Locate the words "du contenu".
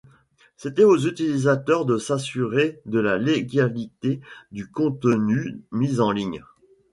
4.51-5.59